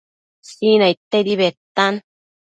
[0.51, 2.01] Sinaidtedi bedtan